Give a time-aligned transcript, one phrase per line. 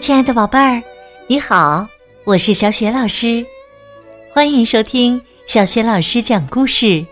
[0.00, 0.82] 亲爱的宝贝儿，
[1.26, 1.86] 你好，
[2.24, 3.44] 我是小雪老师，
[4.32, 7.04] 欢迎收听小雪老师讲故事，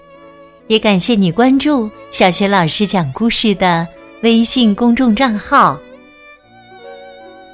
[0.68, 3.87] 也感谢你关注小雪老师讲故事的
[4.23, 5.79] 微信公众账号。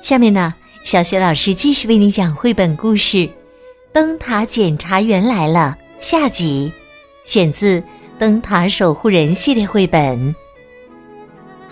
[0.00, 3.16] 下面呢，小雪老师继续为你讲绘本故事
[3.93, 6.73] 《灯塔检查员来了》下集，
[7.25, 7.80] 选自
[8.21, 10.32] 《灯塔守护人》系列绘本。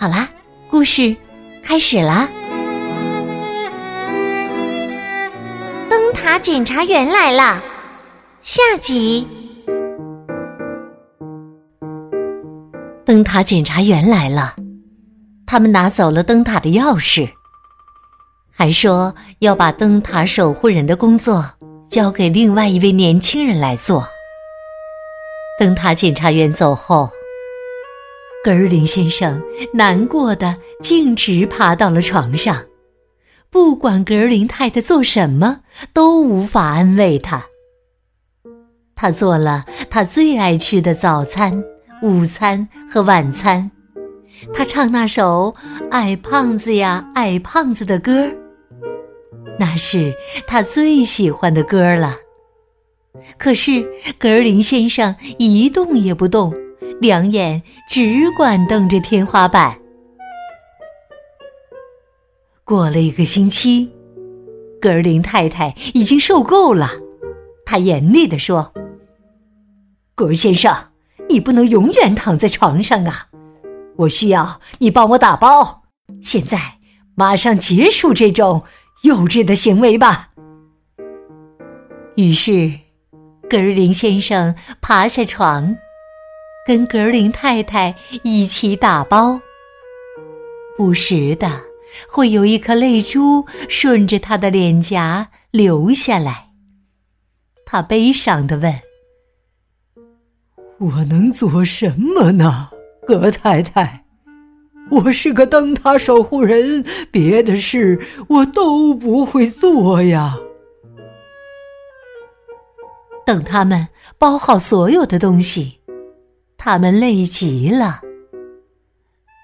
[0.01, 0.29] 好啦，
[0.69, 1.13] 故事
[1.61, 2.29] 开始啦！
[5.89, 7.61] 灯塔检查员来了，
[8.41, 9.27] 下集。
[13.03, 14.55] 灯塔检查员来了，
[15.45, 17.29] 他们拿走了灯塔的钥匙，
[18.55, 21.43] 还说要把灯塔守护人的工作
[21.89, 24.07] 交给另外一位年轻人来做。
[25.59, 27.09] 灯塔检查员走后。
[28.43, 29.41] 格林先生
[29.73, 32.63] 难过的径直爬到了床上，
[33.49, 35.59] 不管格林太太做什么，
[35.93, 37.43] 都无法安慰他。
[38.95, 41.61] 他做了他最爱吃的早餐、
[42.01, 43.69] 午餐和晚餐，
[44.53, 45.53] 他唱那首
[45.89, 48.25] 《矮胖子呀矮胖子》的歌，
[49.59, 50.13] 那是
[50.47, 52.15] 他最喜欢的歌了。
[53.37, 53.85] 可是
[54.17, 56.53] 格林先生一动也不动。
[56.99, 59.79] 两眼只管瞪着天花板。
[62.65, 63.91] 过了一个星期，
[64.81, 66.89] 格尔林太太已经受够了，
[67.65, 68.73] 她严厉地说
[70.13, 70.75] ：“格先生，
[71.29, 73.27] 你不能永远躺在床上啊！
[73.97, 75.83] 我需要你帮我打包。
[76.21, 76.79] 现在，
[77.15, 78.63] 马上结束这种
[79.03, 80.29] 幼稚的行为吧。”
[82.15, 82.71] 于是，
[83.49, 85.77] 格尔林先生爬下床。
[86.65, 89.39] 跟格林太太一起打包，
[90.77, 91.59] 不时的
[92.07, 96.51] 会有一颗泪珠顺着他的脸颊流下来。
[97.65, 98.71] 他悲伤的问
[100.79, 102.69] ：“我能做什么呢，
[103.07, 104.05] 格太太？
[104.91, 110.37] 我是个灯塔守护人，别的事我都不会做呀。”
[113.25, 113.87] 等他们
[114.17, 115.78] 包好所有的东西。
[116.59, 118.01] 他们累极了。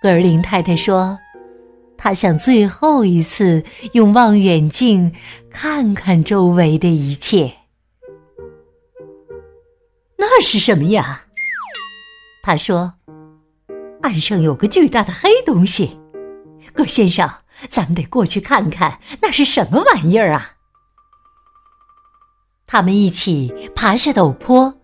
[0.01, 1.17] 格林太太说
[1.97, 5.11] ：“她想最后一次用望远镜
[5.49, 7.55] 看看周围的一切。”
[10.19, 11.21] 那是什么呀？
[12.43, 12.95] 他说
[14.03, 15.97] ：“岸上有个巨大的黑东西。”
[16.75, 17.29] 葛先生，
[17.69, 20.51] 咱们得过去看看，那是什么玩意儿啊？
[22.67, 24.81] 他们一起爬下陡坡。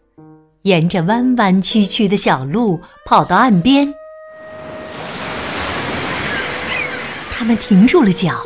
[0.64, 3.92] 沿着弯弯曲曲的小路跑到岸边，
[7.32, 8.40] 他们停住了脚。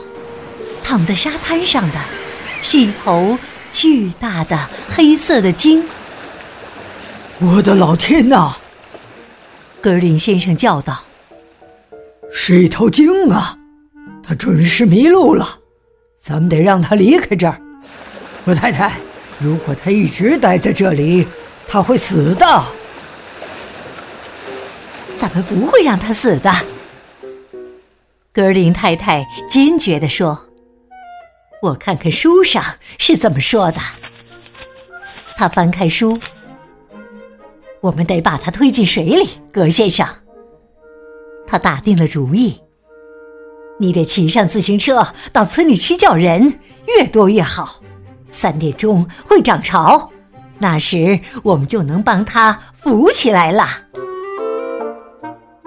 [0.81, 1.99] 躺在沙滩上的
[2.61, 3.37] 是一头
[3.71, 5.83] 巨大的黑色的鲸。
[7.41, 8.55] 我的老天哪！
[9.81, 11.03] 格林先生叫道
[12.31, 13.57] ：“是一头鲸啊！
[14.23, 15.59] 它准是迷路了。
[16.19, 17.59] 咱们得让它离开这儿。
[18.45, 19.01] 我太太，
[19.39, 21.27] 如果它一直待在这里……”
[21.67, 22.63] 他会死的，
[25.15, 26.51] 咱们不会让他死的。
[28.31, 30.39] 格林太太坚决地说
[31.61, 32.63] ：“我看看书上
[32.97, 33.79] 是怎么说的。”
[35.37, 36.17] 他翻开书，
[37.81, 40.07] 我们得把他推进水里，格先生。
[41.47, 42.57] 他打定了主意，
[43.79, 47.81] 你得骑上自行车到村里去叫人，越多越好。
[48.29, 50.09] 三点钟会涨潮。
[50.57, 53.65] 那时我们就能帮他扶起来了。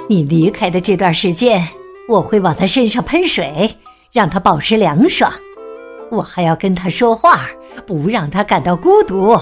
[0.09, 1.69] 你离开的这段时间，
[2.09, 3.77] 我会往他身上喷水，
[4.13, 5.31] 让他保持凉爽。
[6.11, 7.47] 我还要跟他说话，
[7.87, 9.39] 不让他感到孤独。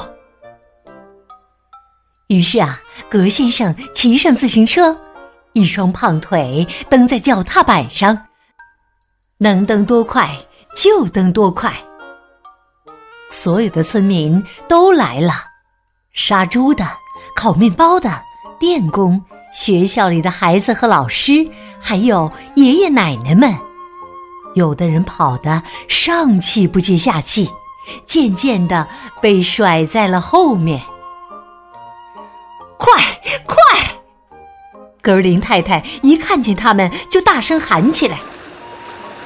[2.27, 4.99] 于是啊，格先生骑上自行车，
[5.53, 8.27] 一双胖腿蹬在脚踏板上，
[9.39, 10.29] 能蹬多快
[10.75, 11.73] 就蹬多快。
[13.39, 15.33] 所有的村民都来了，
[16.15, 16.85] 杀猪的、
[17.37, 18.23] 烤面包的、
[18.59, 19.23] 电工、
[19.53, 21.47] 学校里的孩子和老师，
[21.79, 23.55] 还有爷爷奶奶们。
[24.55, 27.51] 有的人跑得上气不接下气，
[28.07, 28.89] 渐渐的
[29.21, 30.81] 被甩在了后面。
[32.79, 33.03] 快
[33.45, 33.57] 快！
[35.03, 38.19] 格林太太一看见他们，就大声喊起来：“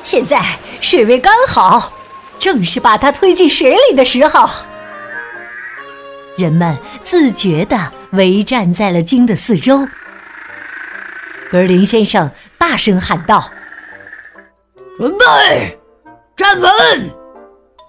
[0.02, 1.92] 现在水位刚好。”
[2.40, 4.48] 正是把他推进水里的时候，
[6.38, 9.86] 人们自觉地围站在了鲸的四周。
[11.50, 13.50] 格林先生大声喊道
[14.96, 15.78] ：“准备，
[16.34, 16.70] 站稳，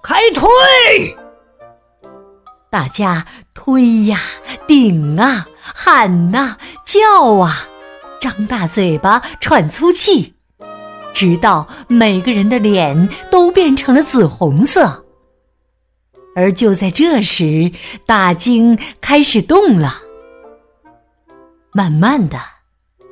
[0.03, 1.15] 开推！”
[2.69, 4.19] 大家推呀、
[4.67, 7.67] 顶啊、喊呐、叫啊，
[8.19, 10.35] 张大嘴巴喘粗气，
[11.21, 15.05] 直到每个人的脸都变成了紫红色。
[16.35, 17.71] 而就在这时，
[18.07, 20.01] 大鲸开始动了，
[21.73, 22.39] 慢慢的，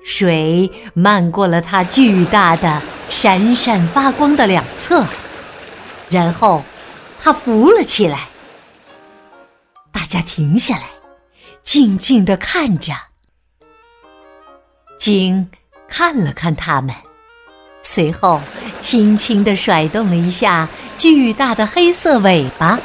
[0.03, 5.05] 水漫过了它巨大的、闪闪发光的两侧，
[6.09, 6.63] 然后
[7.19, 8.27] 它浮了起来。
[9.91, 10.85] 大家停下来，
[11.61, 12.91] 静静的看着。
[14.97, 15.47] 鲸
[15.87, 16.95] 看了看他们，
[17.91, 18.39] 随后
[18.79, 22.79] 轻轻地甩动了一下巨大的黑色尾巴，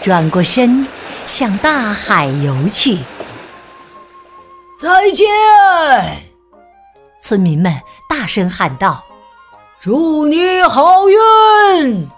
[0.00, 0.88] 转过身
[1.26, 2.96] 向大海游去。
[4.80, 5.26] 再见！
[7.22, 7.70] 村民们
[8.08, 9.04] 大声喊道
[9.78, 12.08] ：“祝你好运！”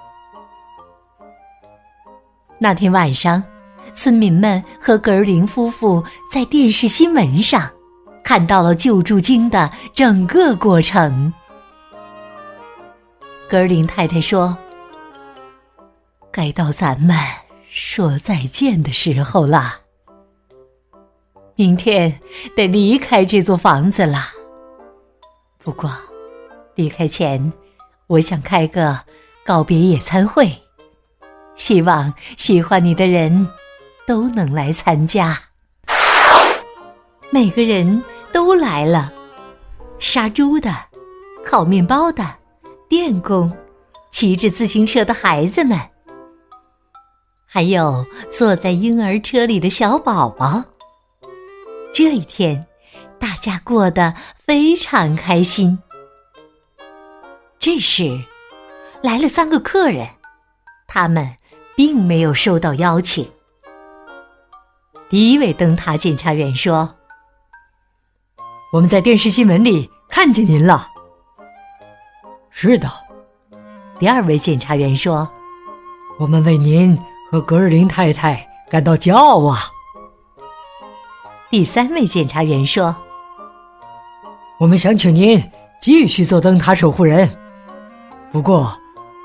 [2.61, 3.43] 那天晚上。
[3.93, 7.69] 村民们和格尔林夫妇在电视新闻上
[8.23, 11.35] 看到了救助鲸的整个过程。
[13.51, 14.57] 格林太太说
[16.31, 17.17] ：“该到咱们
[17.69, 19.81] 说再见的时候了，
[21.57, 22.17] 明天
[22.55, 24.29] 得离开这座房子了。
[25.59, 25.91] 不过，
[26.77, 27.53] 离开前，
[28.07, 29.01] 我想开个
[29.45, 30.49] 告别野餐会，
[31.57, 33.49] 希望喜欢你的人。”
[34.07, 35.39] 都能来参加，
[37.31, 38.03] 每个人
[38.33, 39.13] 都来了，
[40.01, 40.75] 杀猪的、
[41.45, 42.25] 烤面包的、
[42.91, 43.57] 电工、
[44.11, 45.79] 骑着自行车的孩子们，
[47.47, 50.65] 还有坐在婴儿车里的小宝宝。
[51.95, 52.67] 这一天，
[53.17, 55.79] 大家过得非常开心。
[57.61, 58.21] 这时，
[59.03, 60.05] 来了三个客人，
[60.89, 61.37] 他们
[61.77, 63.25] 并没有收到邀请。
[65.09, 66.93] 第一位灯塔检查员说
[68.75, 70.89] ：“我们在电视新闻里看见您了。”
[72.63, 72.91] 是的。
[73.99, 75.27] 第二位检查员说
[76.21, 76.95] ：“我们为您
[77.31, 79.61] 和格尔林太太感到骄傲啊。”
[81.49, 82.95] 第三位检查员说
[84.61, 85.43] ：“我们想请您
[85.81, 87.31] 继续做灯塔守护人，
[88.31, 88.71] 不过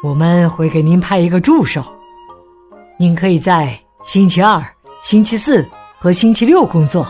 [0.02, 1.84] 我们会给您派一个助手，
[2.98, 4.66] 您可以在星期二。”
[5.04, 5.68] 星期四
[5.98, 7.06] 和星期六工作，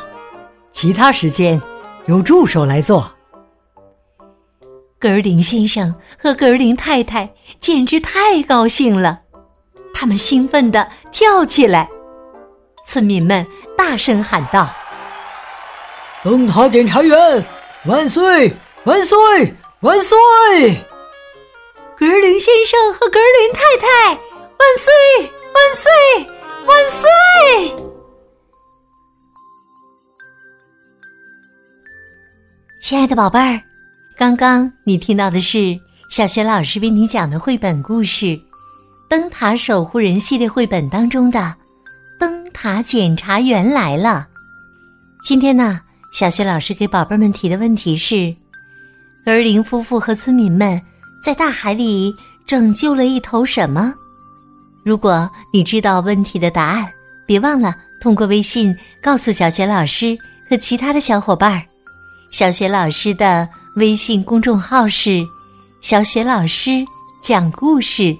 [0.71, 1.61] 其他时间
[2.07, 3.14] 由助手来做。
[4.97, 9.19] 格尔林先生和格尔林太太简直太高兴了，
[9.93, 11.87] 他们兴奋地跳起来。
[12.87, 13.45] 村民们
[13.77, 14.69] 大声喊道
[16.23, 17.45] ：“灯塔检查员
[17.85, 18.53] 万岁！
[18.85, 19.53] 万岁！
[19.81, 20.15] 万岁！”
[21.97, 24.93] 格尔林先生和格尔林太太万岁！
[25.53, 25.91] 万岁！
[26.65, 27.07] 万岁！
[32.81, 33.59] 亲爱的宝贝儿，
[34.17, 35.77] 刚刚你听到的是
[36.09, 38.25] 小学老师为你讲的绘本故事
[39.09, 41.39] 《灯塔守护人》系列绘本当中的
[42.17, 44.25] 《灯塔检查员来了》。
[45.27, 45.81] 今天呢，
[46.13, 48.33] 小学老师给宝贝们提的问题是：
[49.25, 50.81] 格尔林夫妇和村民们
[51.21, 52.15] 在大海里
[52.47, 53.93] 拯救了一头什么？
[54.85, 56.87] 如果你知道问题的答案，
[57.27, 60.17] 别忘了通过微信告诉小学老师
[60.49, 61.61] 和其他的小伙伴儿。
[62.31, 65.27] 小学老师的微信公众号是
[65.81, 66.85] “小雪老师
[67.21, 68.15] 讲故事”，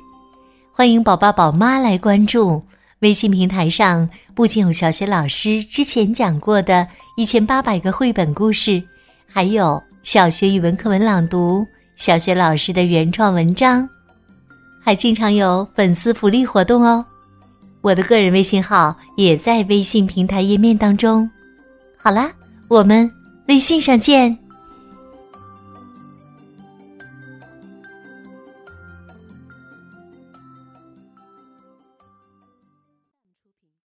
[0.74, 2.62] 欢迎宝宝宝妈来关注。
[3.00, 6.86] 微信平台上不仅有小雪老师之前讲过的
[7.16, 8.84] 一千八百个绘本故事，
[9.32, 13.88] 还有小学语文课文朗读、小学老师的原创文章，
[14.84, 17.06] 还经常有粉丝福利活动哦。
[17.80, 21.30] 我的个人微信号也在微信平台页面当中。
[21.96, 22.30] 好啦，
[22.68, 23.10] 我们。
[23.48, 24.45] 微信上见。